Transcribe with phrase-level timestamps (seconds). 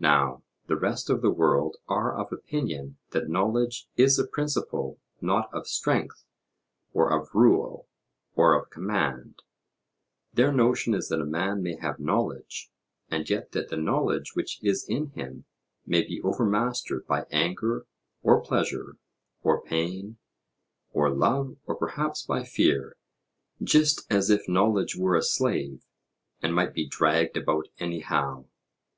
[0.00, 5.52] Now the rest of the world are of opinion that knowledge is a principle not
[5.52, 6.24] of strength,
[6.94, 7.86] or of rule,
[8.34, 9.42] or of command:
[10.32, 12.70] their notion is that a man may have knowledge,
[13.10, 15.44] and yet that the knowledge which is in him
[15.84, 17.86] may be overmastered by anger,
[18.22, 18.96] or pleasure,
[19.42, 20.16] or pain,
[20.94, 22.96] or love, or perhaps by fear,
[23.62, 25.84] just as if knowledge were a slave,
[26.40, 28.46] and might be dragged about anyhow.